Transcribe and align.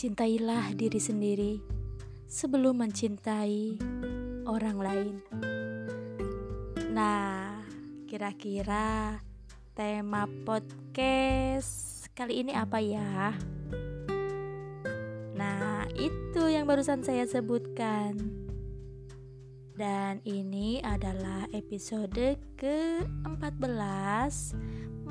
Cintailah 0.00 0.72
diri 0.72 0.96
sendiri 0.96 1.60
sebelum 2.24 2.80
mencintai 2.80 3.76
orang 4.48 4.78
lain. 4.80 5.20
Nah, 6.88 7.60
kira-kira 8.08 9.20
tema 9.76 10.24
podcast 10.48 12.08
kali 12.16 12.40
ini 12.40 12.56
apa 12.56 12.80
ya? 12.80 13.36
Nah, 15.36 15.84
itu 15.92 16.48
yang 16.48 16.64
barusan 16.64 17.04
saya 17.04 17.28
sebutkan. 17.28 18.16
Dan 19.76 20.24
ini 20.24 20.80
adalah 20.80 21.44
episode 21.52 22.40
ke-14 22.56 24.32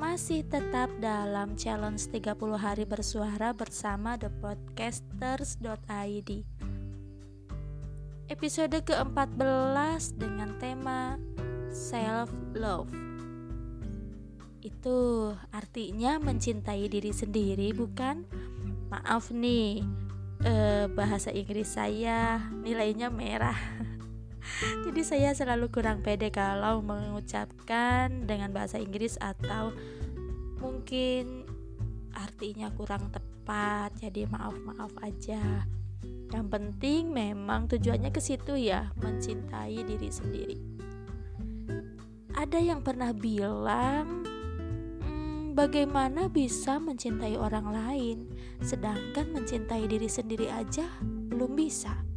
masih 0.00 0.40
tetap 0.48 0.88
dalam 0.96 1.60
challenge 1.60 2.08
30 2.08 2.32
hari 2.56 2.88
bersuara 2.88 3.52
bersama 3.52 4.16
thepodcasters.id 4.16 6.30
Episode 8.32 8.80
ke-14 8.80 10.16
dengan 10.16 10.56
tema 10.56 11.20
Self 11.68 12.32
Love 12.56 12.88
Itu 14.64 15.36
artinya 15.52 16.16
mencintai 16.16 16.88
diri 16.88 17.12
sendiri 17.12 17.76
bukan? 17.76 18.24
Maaf 18.88 19.28
nih, 19.28 19.84
eh, 20.48 20.88
bahasa 20.88 21.28
Inggris 21.28 21.76
saya 21.76 22.40
nilainya 22.64 23.12
merah 23.12 23.60
jadi 24.86 25.02
saya 25.04 25.30
selalu 25.36 25.68
kurang 25.68 26.00
pede 26.00 26.32
kalau 26.32 26.80
mengucapkan 26.80 28.24
dengan 28.24 28.52
bahasa 28.52 28.80
Inggris 28.80 29.20
atau 29.20 29.72
mungkin 30.60 31.44
artinya 32.14 32.68
kurang 32.74 33.08
tepat. 33.12 33.96
Jadi 34.00 34.28
maaf 34.28 34.56
maaf 34.64 34.92
aja. 35.00 35.64
Yang 36.30 36.46
penting 36.46 37.10
memang 37.10 37.66
tujuannya 37.66 38.10
ke 38.14 38.20
situ 38.22 38.54
ya 38.56 38.92
mencintai 39.00 39.82
diri 39.82 40.10
sendiri. 40.10 40.58
Ada 42.36 42.62
yang 42.62 42.80
pernah 42.86 43.10
bilang 43.10 44.22
hmm, 45.02 45.58
bagaimana 45.58 46.30
bisa 46.30 46.78
mencintai 46.78 47.34
orang 47.36 47.68
lain 47.68 48.18
sedangkan 48.62 49.34
mencintai 49.34 49.84
diri 49.90 50.06
sendiri 50.06 50.46
aja 50.48 50.86
belum 51.02 51.58
bisa 51.58 52.09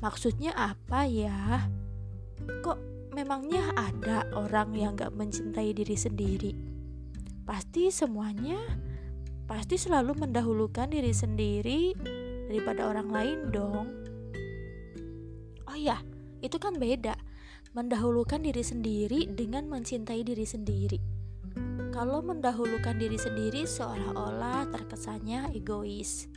Maksudnya 0.00 0.52
apa 0.52 1.08
ya? 1.08 1.66
Kok 2.60 2.78
memangnya 3.16 3.72
ada 3.72 4.28
orang 4.36 4.76
yang 4.76 4.92
gak 4.92 5.16
mencintai 5.16 5.72
diri 5.72 5.96
sendiri? 5.96 6.52
Pasti 7.46 7.88
semuanya 7.88 8.58
pasti 9.46 9.78
selalu 9.78 10.18
mendahulukan 10.26 10.90
diri 10.90 11.14
sendiri 11.14 11.94
daripada 12.50 12.90
orang 12.90 13.08
lain 13.08 13.38
dong. 13.54 13.86
Oh 15.70 15.78
ya, 15.78 16.02
itu 16.42 16.58
kan 16.58 16.74
beda. 16.76 17.14
Mendahulukan 17.72 18.42
diri 18.42 18.66
sendiri 18.66 19.30
dengan 19.30 19.70
mencintai 19.70 20.26
diri 20.26 20.42
sendiri. 20.42 20.98
Kalau 21.94 22.20
mendahulukan 22.20 22.98
diri 22.98 23.16
sendiri 23.16 23.64
seolah-olah 23.64 24.68
terkesannya 24.68 25.54
egois. 25.56 26.28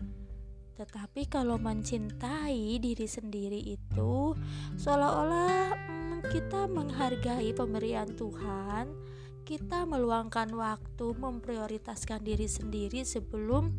Tetapi 0.79 1.27
kalau 1.27 1.59
mencintai 1.59 2.79
diri 2.79 3.03
sendiri 3.03 3.59
itu 3.59 4.31
seolah-olah 4.79 5.75
hmm, 5.75 6.19
kita 6.31 6.71
menghargai 6.71 7.51
pemberian 7.51 8.07
Tuhan, 8.15 8.87
kita 9.43 9.83
meluangkan 9.83 10.47
waktu 10.55 11.19
memprioritaskan 11.19 12.23
diri 12.23 12.47
sendiri 12.47 13.03
sebelum 13.03 13.75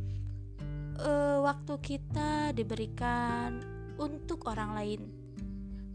uh, 1.00 1.40
waktu 1.40 1.80
kita 1.80 2.52
diberikan 2.52 3.64
untuk 3.96 4.44
orang 4.52 4.76
lain. 4.76 5.00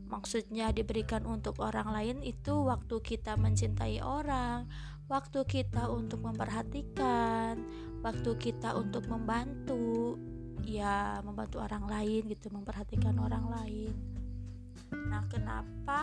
Maksudnya 0.10 0.74
diberikan 0.74 1.22
untuk 1.30 1.62
orang 1.62 1.94
lain 1.94 2.18
itu 2.26 2.66
waktu 2.66 2.98
kita 3.06 3.38
mencintai 3.38 4.02
orang, 4.02 4.66
waktu 5.06 5.46
kita 5.46 5.86
untuk 5.86 6.26
memperhatikan, 6.26 7.62
waktu 8.02 8.32
kita 8.42 8.74
untuk 8.74 9.06
membantu, 9.06 10.18
ya 10.66 11.22
membantu 11.22 11.62
orang 11.62 11.86
lain 11.86 12.26
gitu 12.28 12.50
memperhatikan 12.50 13.16
orang 13.22 13.46
lain. 13.48 13.94
Nah 14.92 15.24
kenapa 15.30 16.02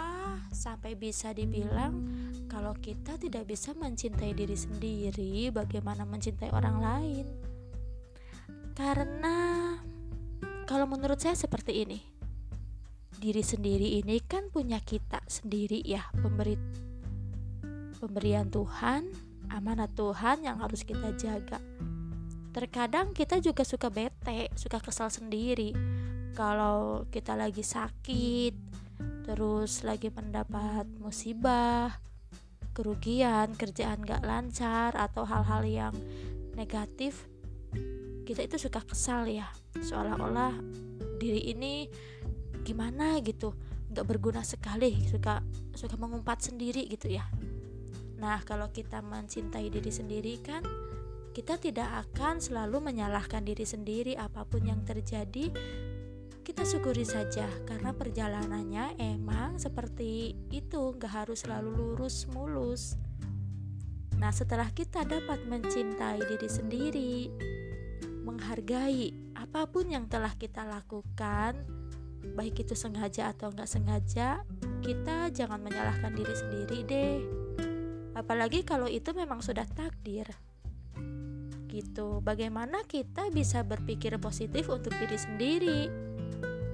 sampai 0.55 0.95
bisa 0.95 1.35
dibilang 1.35 2.07
kalau 2.47 2.73
kita 2.79 3.19
tidak 3.19 3.51
bisa 3.51 3.75
mencintai 3.75 4.33
diri 4.33 4.55
sendiri 4.55 5.51
bagaimana 5.51 6.07
mencintai 6.07 6.51
orang 6.55 6.77
lain? 6.79 7.27
Karena 8.73 9.37
kalau 10.65 10.87
menurut 10.89 11.21
saya 11.21 11.37
seperti 11.37 11.85
ini. 11.85 12.01
Diri 13.23 13.39
sendiri 13.39 14.03
ini 14.03 14.19
kan 14.19 14.51
punya 14.51 14.83
kita 14.83 15.23
sendiri 15.31 15.79
ya 15.87 16.11
pemberi 16.11 16.59
pemberian 18.03 18.51
Tuhan 18.51 19.07
amanat 19.47 19.95
Tuhan 19.95 20.43
yang 20.43 20.59
harus 20.59 20.83
kita 20.83 21.15
jaga. 21.15 21.63
Terkadang 22.51 23.15
kita 23.15 23.39
juga 23.39 23.63
suka 23.63 23.89
bete 23.95 24.12
suka 24.57 24.79
kesal 24.79 25.11
sendiri. 25.11 25.75
Kalau 26.33 27.05
kita 27.13 27.37
lagi 27.37 27.61
sakit 27.61 28.55
terus 29.23 29.87
lagi 29.87 30.11
mendapat 30.11 30.87
musibah 30.99 31.95
kerugian 32.75 33.55
kerjaan 33.55 34.03
gak 34.03 34.25
lancar 34.27 34.97
atau 34.97 35.23
hal-hal 35.23 35.63
yang 35.63 35.95
negatif 36.59 37.29
kita 38.25 38.47
itu 38.47 38.57
suka 38.57 38.81
kesal 38.83 39.29
ya. 39.29 39.51
Seolah-olah 39.77 40.57
diri 41.21 41.53
ini 41.53 41.87
gimana 42.63 43.19
gitu 43.21 43.53
gak 43.93 44.09
berguna 44.09 44.41
sekali 44.41 45.05
suka 45.07 45.45
suka 45.77 45.95
mengumpat 46.01 46.49
sendiri 46.49 46.89
gitu 46.89 47.13
ya. 47.13 47.29
Nah 48.23 48.41
kalau 48.47 48.71
kita 48.71 49.03
mencintai 49.03 49.69
diri 49.69 49.93
sendiri 49.93 50.35
kan 50.41 50.63
kita 51.33 51.57
tidak 51.57 51.89
akan 52.09 52.45
selalu 52.45 52.93
menyalahkan 52.93 53.41
diri 53.41 53.65
sendiri 53.65 54.13
apa 54.21 54.45
pun 54.45 54.69
yang 54.69 54.85
terjadi 54.85 55.49
kita 56.45 56.69
syukuri 56.69 57.09
saja 57.09 57.49
karena 57.65 57.97
perjalanannya 57.97 59.01
emang 59.01 59.57
seperti 59.57 60.37
itu 60.53 60.93
gak 61.01 61.25
harus 61.25 61.49
selalu 61.49 61.71
lurus 61.73 62.29
mulus. 62.29 63.01
Nah 64.21 64.35
setelah 64.35 64.69
kita 64.75 65.09
dapat 65.09 65.41
mencintai 65.49 66.21
diri 66.21 66.49
sendiri 66.51 67.17
menghargai 68.23 69.33
apa 69.35 69.67
pun 69.71 69.89
yang 69.89 70.07
telah 70.13 70.35
kita 70.37 70.63
lakukan 70.69 71.65
baik 72.37 72.63
itu 72.63 72.79
sengaja 72.79 73.35
atau 73.35 73.51
nggak 73.51 73.67
sengaja 73.67 74.47
kita 74.79 75.31
jangan 75.35 75.59
menyalahkan 75.59 76.13
diri 76.13 76.35
sendiri 76.37 76.79
deh. 76.87 77.19
Apalagi 78.13 78.67
kalau 78.67 78.91
itu 78.91 79.15
memang 79.17 79.41
sudah 79.41 79.65
takdir 79.65 80.27
gitu. 81.73 82.21
Bagaimana 82.21 82.85
kita 82.85 83.33
bisa 83.33 83.65
berpikir 83.65 84.13
positif 84.21 84.69
untuk 84.69 84.93
diri 85.01 85.17
sendiri, 85.17 85.81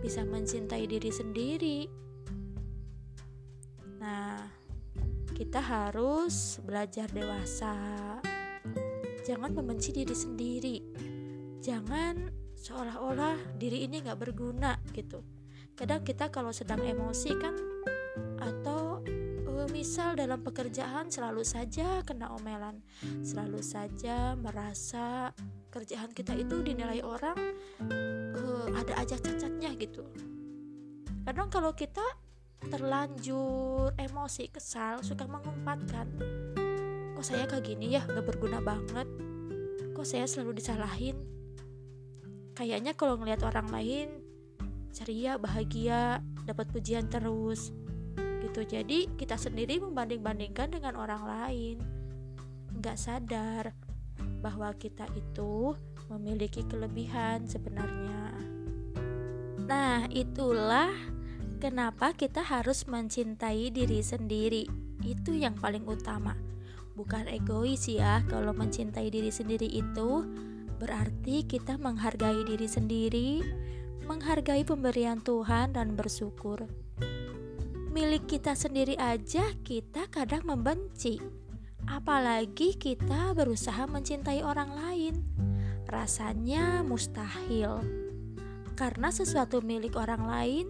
bisa 0.02 0.26
mencintai 0.26 0.90
diri 0.90 1.10
sendiri. 1.14 1.78
Nah, 4.02 4.42
kita 5.38 5.62
harus 5.62 6.58
belajar 6.66 7.06
dewasa. 7.14 7.78
Jangan 9.22 9.54
membenci 9.54 9.94
diri 9.94 10.16
sendiri. 10.16 10.76
Jangan 11.62 12.32
seolah-olah 12.58 13.54
diri 13.60 13.86
ini 13.86 14.02
nggak 14.02 14.18
berguna 14.18 14.80
gitu. 14.96 15.22
Kadang 15.78 16.02
kita 16.02 16.32
kalau 16.32 16.50
sedang 16.50 16.82
emosi 16.82 17.30
kan 17.38 17.54
atau 18.40 18.87
misal 19.70 20.16
dalam 20.16 20.40
pekerjaan 20.42 21.12
selalu 21.12 21.44
saja 21.44 22.00
kena 22.02 22.32
omelan, 22.34 22.80
selalu 23.22 23.60
saja 23.60 24.34
merasa 24.34 25.32
kerjaan 25.68 26.10
kita 26.10 26.32
itu 26.34 26.64
dinilai 26.64 27.04
orang 27.04 27.36
uh, 28.34 28.66
ada 28.74 29.04
aja 29.04 29.16
cacatnya 29.20 29.72
gitu. 29.76 30.04
Kadang 31.28 31.52
kalau 31.52 31.76
kita 31.76 32.04
terlanjur 32.58 33.94
emosi 33.94 34.50
kesal 34.50 35.04
suka 35.06 35.28
mengumpatkan 35.30 36.08
kok 37.18 37.26
saya 37.26 37.50
kayak 37.50 37.66
gini 37.66 37.98
ya? 37.98 38.02
Gak 38.06 38.26
berguna 38.30 38.62
banget. 38.62 39.06
Kok 39.92 40.06
saya 40.06 40.24
selalu 40.30 40.62
disalahin? 40.62 41.18
Kayaknya 42.54 42.94
kalau 42.94 43.18
ngelihat 43.18 43.42
orang 43.42 43.68
lain 43.74 44.08
ceria 44.94 45.34
bahagia 45.38 46.22
dapat 46.46 46.70
pujian 46.70 47.10
terus 47.10 47.74
gitu. 48.58 48.66
Jadi 48.66 49.06
kita 49.14 49.38
sendiri 49.38 49.78
membanding-bandingkan 49.78 50.74
dengan 50.74 50.98
orang 50.98 51.22
lain. 51.22 51.76
Nggak 52.74 52.98
sadar 52.98 53.64
bahwa 54.42 54.74
kita 54.74 55.06
itu 55.14 55.74
memiliki 56.10 56.66
kelebihan 56.66 57.46
sebenarnya. 57.46 58.34
Nah 59.68 60.10
itulah 60.10 60.90
kenapa 61.62 62.14
kita 62.16 62.42
harus 62.42 62.86
mencintai 62.90 63.70
diri 63.70 64.02
sendiri. 64.02 64.66
Itu 65.06 65.34
yang 65.38 65.54
paling 65.54 65.86
utama. 65.86 66.34
Bukan 66.98 67.30
egois 67.30 67.86
ya 67.86 68.26
kalau 68.26 68.50
mencintai 68.50 69.06
diri 69.06 69.30
sendiri 69.30 69.70
itu 69.70 70.26
berarti 70.82 71.46
kita 71.46 71.78
menghargai 71.78 72.42
diri 72.42 72.66
sendiri, 72.66 73.30
menghargai 74.06 74.66
pemberian 74.66 75.22
Tuhan, 75.22 75.78
dan 75.78 75.94
bersyukur. 75.94 76.66
Milik 77.88 78.28
kita 78.28 78.52
sendiri 78.52 78.94
aja, 79.00 79.48
kita 79.64 80.12
kadang 80.12 80.44
membenci, 80.44 81.16
apalagi 81.88 82.76
kita 82.76 83.32
berusaha 83.32 83.88
mencintai 83.88 84.44
orang 84.44 84.70
lain. 84.76 85.14
Rasanya 85.88 86.84
mustahil 86.84 87.80
karena 88.76 89.10
sesuatu 89.10 89.58
milik 89.64 89.98
orang 89.98 90.22
lain 90.28 90.66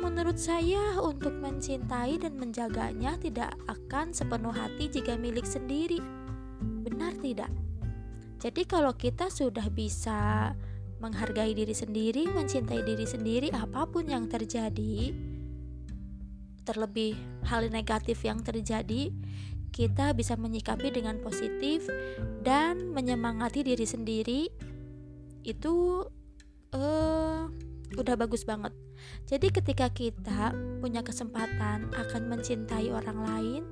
menurut 0.00 0.40
saya 0.40 0.96
untuk 1.02 1.36
mencintai 1.36 2.16
dan 2.16 2.40
menjaganya 2.40 3.20
tidak 3.20 3.52
akan 3.68 4.16
sepenuh 4.16 4.54
hati 4.54 4.88
jika 4.88 5.18
milik 5.18 5.44
sendiri. 5.44 6.00
Benar 6.60 7.18
tidak? 7.20 7.52
Jadi 8.40 8.64
kalau 8.64 8.96
kita 8.96 9.28
sudah 9.28 9.68
bisa 9.68 10.54
menghargai 11.04 11.52
diri 11.52 11.76
sendiri, 11.76 12.32
mencintai 12.32 12.80
diri 12.80 13.04
sendiri 13.04 13.48
apa 13.52 13.84
pun 13.84 14.08
yang 14.08 14.24
terjadi, 14.24 15.12
terlebih 16.70 17.18
hal 17.50 17.66
negatif 17.66 18.22
yang 18.22 18.38
terjadi, 18.46 19.10
kita 19.74 20.14
bisa 20.14 20.38
menyikapi 20.38 20.94
dengan 20.94 21.18
positif 21.18 21.90
dan 22.46 22.94
menyemangati 22.94 23.66
diri 23.66 23.82
sendiri. 23.82 24.42
Itu 25.42 26.06
uh, 26.70 27.42
udah 27.98 28.14
bagus 28.14 28.46
banget. 28.46 28.70
Jadi 29.26 29.50
ketika 29.50 29.90
kita 29.90 30.54
punya 30.78 31.02
kesempatan 31.02 31.90
akan 31.90 32.22
mencintai 32.30 32.94
orang 32.94 33.18
lain, 33.18 33.62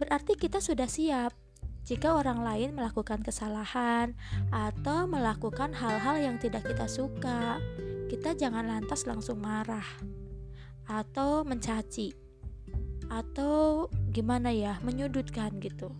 berarti 0.00 0.40
kita 0.40 0.64
sudah 0.64 0.88
siap 0.88 1.36
jika 1.84 2.14
orang 2.14 2.44
lain 2.44 2.76
melakukan 2.76 3.24
kesalahan 3.24 4.14
atau 4.54 5.10
melakukan 5.10 5.74
hal-hal 5.74 6.22
yang 6.22 6.36
tidak 6.38 6.62
kita 6.62 6.86
suka, 6.86 7.58
kita 8.06 8.36
jangan 8.38 8.68
lantas 8.68 9.08
langsung 9.08 9.42
marah 9.42 9.84
atau 10.90 11.46
mencaci 11.46 12.10
atau 13.10 13.86
gimana 14.10 14.50
ya, 14.50 14.78
menyudutkan 14.82 15.62
gitu. 15.62 15.94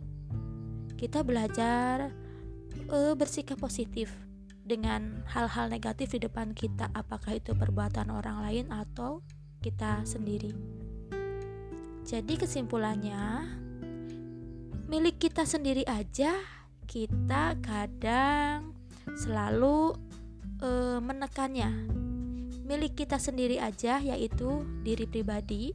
Kita 0.98 1.22
belajar 1.22 2.10
uh, 2.90 3.14
bersikap 3.14 3.58
positif 3.58 4.10
dengan 4.62 5.26
hal-hal 5.26 5.66
negatif 5.66 6.14
di 6.14 6.22
depan 6.22 6.54
kita, 6.54 6.90
apakah 6.94 7.38
itu 7.38 7.54
perbuatan 7.54 8.10
orang 8.14 8.42
lain 8.46 8.66
atau 8.70 9.22
kita 9.58 10.06
sendiri. 10.06 10.54
Jadi 12.06 12.38
kesimpulannya, 12.38 13.50
milik 14.87 15.19
kita 15.19 15.42
sendiri 15.42 15.82
aja 15.87 16.34
kita 16.90 17.54
kadang 17.62 18.75
selalu 19.14 19.94
e, 20.58 20.98
menekannya 20.98 22.00
milik 22.70 23.02
kita 23.02 23.19
sendiri 23.19 23.58
aja 23.58 23.99
yaitu 23.99 24.62
diri 24.87 25.02
pribadi 25.02 25.75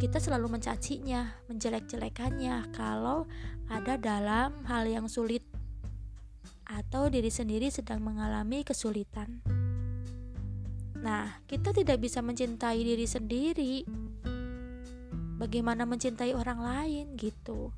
kita 0.00 0.16
selalu 0.16 0.56
mencacinya 0.56 1.36
menjelek-jelekannya 1.52 2.72
kalau 2.72 3.28
ada 3.68 4.00
dalam 4.00 4.64
hal 4.64 4.88
yang 4.88 5.12
sulit 5.12 5.44
atau 6.64 7.12
diri 7.12 7.28
sendiri 7.28 7.68
sedang 7.68 8.00
mengalami 8.00 8.64
kesulitan. 8.64 9.44
Nah 11.04 11.36
kita 11.44 11.76
tidak 11.76 12.00
bisa 12.00 12.24
mencintai 12.24 12.80
diri 12.80 13.04
sendiri. 13.04 13.74
Bagaimana 15.36 15.84
mencintai 15.84 16.32
orang 16.32 16.64
lain 16.64 17.06
gitu. 17.20 17.68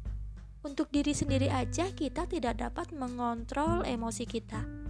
Untuk 0.62 0.94
diri 0.94 1.10
sendiri 1.10 1.50
aja 1.50 1.90
kita 1.90 2.30
tidak 2.30 2.62
dapat 2.62 2.94
mengontrol 2.94 3.82
emosi 3.82 4.30
kita. 4.30 4.85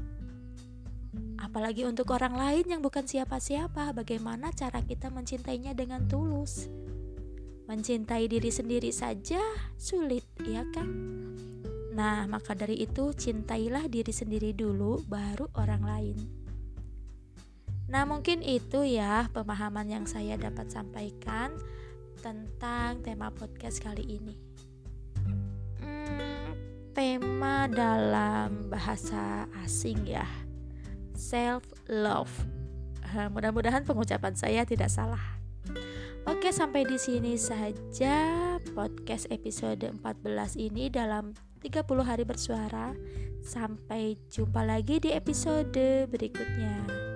Apalagi 1.36 1.84
untuk 1.84 2.12
orang 2.16 2.36
lain 2.36 2.64
yang 2.68 2.80
bukan 2.80 3.04
siapa-siapa, 3.04 3.92
bagaimana 3.92 4.52
cara 4.56 4.80
kita 4.80 5.12
mencintainya 5.12 5.76
dengan 5.76 6.08
tulus? 6.08 6.68
Mencintai 7.68 8.30
diri 8.30 8.48
sendiri 8.48 8.88
saja 8.94 9.40
sulit, 9.76 10.24
ya 10.46 10.64
kan? 10.72 10.88
Nah, 11.92 12.28
maka 12.28 12.52
dari 12.52 12.80
itu 12.84 13.12
cintailah 13.12 13.88
diri 13.88 14.12
sendiri 14.12 14.52
dulu 14.52 15.04
baru 15.08 15.48
orang 15.56 15.82
lain. 15.84 16.18
Nah, 17.88 18.04
mungkin 18.08 18.40
itu 18.42 18.82
ya 18.84 19.28
pemahaman 19.32 19.88
yang 19.88 20.04
saya 20.04 20.36
dapat 20.36 20.72
sampaikan 20.72 21.54
tentang 22.20 23.04
tema 23.04 23.30
podcast 23.30 23.78
kali 23.84 24.02
ini 24.18 24.56
tema 26.96 27.68
dalam 27.68 28.72
bahasa 28.72 29.44
asing 29.60 30.08
ya 30.08 30.24
self 31.16 31.64
love 31.88 32.30
mudah-mudahan 33.32 33.82
pengucapan 33.86 34.34
saya 34.36 34.62
tidak 34.68 34.92
salah. 34.92 35.22
Oke 36.26 36.50
sampai 36.50 36.84
di 36.84 36.98
sini 36.98 37.38
saja 37.38 38.58
podcast 38.74 39.30
episode 39.30 39.86
14 40.02 40.58
ini 40.58 40.90
dalam 40.92 41.32
30 41.62 41.86
hari 42.02 42.24
bersuara. 42.26 42.92
Sampai 43.46 44.18
jumpa 44.26 44.66
lagi 44.66 44.98
di 44.98 45.14
episode 45.14 46.10
berikutnya 46.10 47.14